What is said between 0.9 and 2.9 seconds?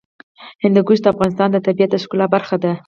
د افغانستان د طبیعت د ښکلا برخه ده.